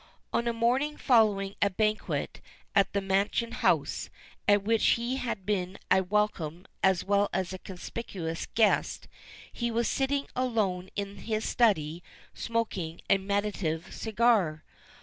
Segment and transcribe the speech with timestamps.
[0.33, 2.41] On a morning following a banquet
[2.73, 4.09] at the Mansion House,
[4.47, 9.07] at which he had been a welcome, as well as a conspicuous guest,
[9.53, 12.01] he was sitting alone in his study
[12.33, 14.63] smoking a meditative cigar.